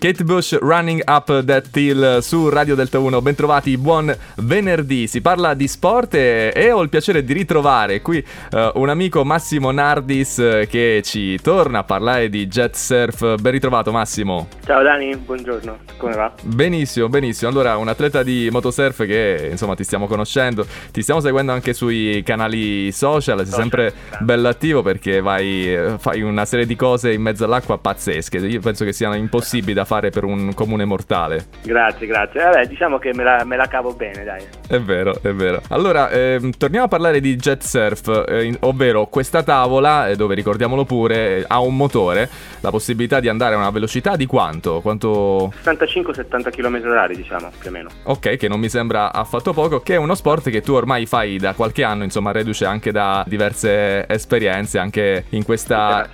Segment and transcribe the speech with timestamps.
[0.00, 3.20] Kate Bush Running Up That Hill su Radio Delta 1.
[3.20, 5.06] Bentrovati, buon venerdì.
[5.06, 9.26] Si parla di sport e, e ho il piacere di ritrovare qui uh, un amico
[9.26, 13.34] Massimo Nardis uh, che ci torna a parlare di jet surf.
[13.42, 14.48] Ben ritrovato Massimo.
[14.64, 15.80] Ciao Dani, buongiorno.
[15.98, 16.32] Come va?
[16.44, 17.50] Benissimo, benissimo.
[17.50, 22.22] Allora, un atleta di motosurf che insomma ti stiamo conoscendo, ti stiamo seguendo anche sui
[22.24, 27.20] canali social, sei social, sempre bello attivo perché vai, fai una serie di cose in
[27.20, 28.38] mezzo all'acqua pazzesche.
[28.38, 31.46] Io penso che siano impossibili da fare per un comune mortale.
[31.62, 32.44] Grazie, grazie.
[32.44, 34.44] Vabbè, diciamo che me la, me la cavo bene, dai.
[34.68, 35.60] È vero, è vero.
[35.70, 40.84] Allora, ehm, torniamo a parlare di jet surf, eh, ovvero questa tavola, eh, dove ricordiamolo
[40.84, 42.28] pure, ha un motore,
[42.60, 44.80] la possibilità di andare a una velocità di quanto?
[44.80, 45.52] quanto...
[45.64, 47.88] 65-70 km h diciamo, più o meno.
[48.04, 51.38] Ok, che non mi sembra affatto poco, che è uno sport che tu ormai fai
[51.38, 56.08] da qualche anno, insomma, reduce anche da diverse esperienze, anche in questa...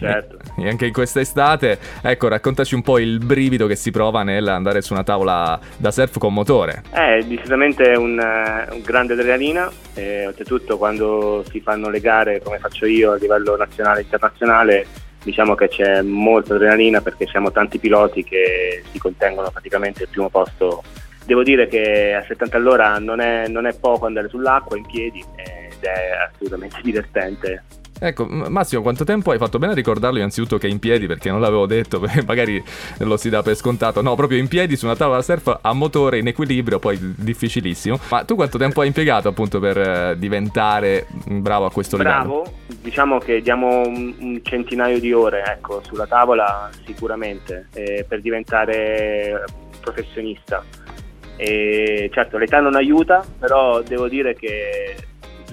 [0.00, 0.38] Certo.
[0.56, 4.80] E anche in questa estate, ecco, raccontaci un po' il brivido che si prova nell'andare
[4.80, 6.82] su una tavola da surf con motore.
[6.90, 12.58] È decisamente un, uh, un grande adrenalina, e oltretutto quando si fanno le gare come
[12.58, 14.86] faccio io a livello nazionale e internazionale,
[15.22, 20.30] diciamo che c'è molta adrenalina perché siamo tanti piloti che si contengono praticamente il primo
[20.30, 20.82] posto.
[21.26, 25.22] Devo dire che a 70 all'ora non è, non è poco andare sull'acqua in piedi
[25.36, 27.62] ed è assolutamente divertente
[28.02, 31.30] Ecco, Massimo, quanto tempo hai fatto bene a ricordarlo innanzitutto che è in piedi, perché
[31.30, 32.62] non l'avevo detto, magari
[32.98, 34.00] lo si dà per scontato.
[34.00, 37.98] No, proprio in piedi su una tavola surf a motore in equilibrio, poi difficilissimo.
[38.08, 42.16] Ma tu quanto tempo hai impiegato appunto per eh, diventare bravo a questo livello?
[42.16, 48.22] Bravo, diciamo che diamo un, un, centinaio di ore, ecco, sulla tavola sicuramente, eh, per
[48.22, 49.44] diventare
[49.78, 50.64] professionista.
[51.36, 54.94] E certo, l'età non aiuta, però devo dire che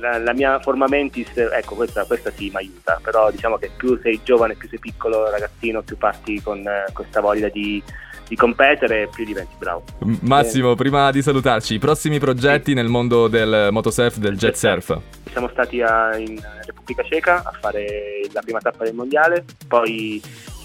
[0.00, 3.98] la, la, mia forma mentis, ecco questa, questa sì mi aiuta, però diciamo che più
[4.02, 7.82] sei giovane, più sei piccolo ragazzino, più parti con eh, questa voglia di,
[8.28, 9.84] di competere, più diventi bravo.
[10.22, 10.76] Massimo, eh.
[10.76, 12.74] prima di salutarci, i prossimi progetti sì.
[12.74, 14.98] nel mondo del motosurf, del jet surf?
[15.30, 20.20] Siamo stati a, in Repubblica Ceca a fare la prima tappa del mondiale, poi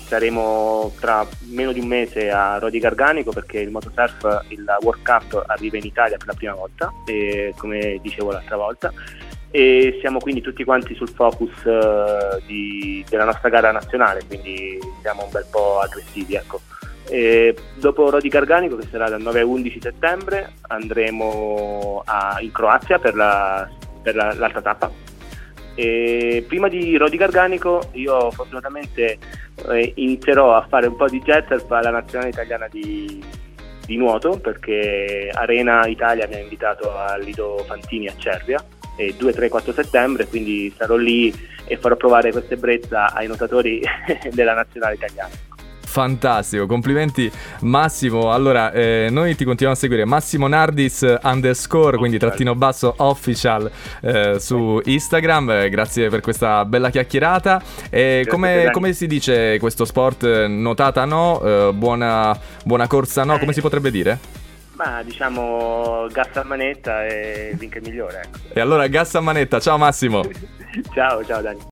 [0.05, 5.43] saremo tra meno di un mese a Rodi Garganico perché il motosurf, il World Cup
[5.47, 8.93] arriva in Italia per la prima volta, e, come dicevo l'altra volta
[9.55, 15.23] e siamo quindi tutti quanti sul focus uh, di, della nostra gara nazionale, quindi siamo
[15.23, 16.35] un bel po' aggressivi.
[16.35, 16.59] Ecco.
[17.75, 23.15] dopo Rodi Garganico, che sarà dal 9 al 11 settembre, andremo a, in Croazia per,
[23.15, 23.65] la,
[24.03, 24.91] per la, l'altra tappa.
[25.73, 29.17] E prima di Rodi Garganico io fortunatamente
[29.69, 33.23] eh, inizierò a fare un po' di jet surf alla nazionale italiana di,
[33.85, 38.61] di nuoto perché Arena Italia mi ha invitato al Lido Fantini a Cervia
[38.95, 41.33] e 2, 3, 4 settembre, quindi sarò lì
[41.65, 43.81] e farò provare questa ebbrezza ai nuotatori
[44.31, 45.53] della nazionale italiana.
[45.95, 48.33] Fantastico, complimenti Massimo.
[48.33, 54.35] Allora, eh, noi ti continuiamo a seguire Massimo Nardis underscore, quindi trattino basso official eh,
[54.37, 55.51] su Instagram.
[55.51, 57.63] Eh, grazie per questa bella chiacchierata.
[57.89, 60.47] E come, come, si dice questo sport?
[60.47, 64.34] Nuotata no, eh, buona, buona corsa no, come si potrebbe dire?
[64.75, 68.23] Ma diciamo gas a manetta e vinca il migliore.
[68.23, 68.37] Ecco.
[68.53, 70.21] E allora gas a manetta, ciao Massimo.
[70.93, 71.59] ciao, ciao Dani.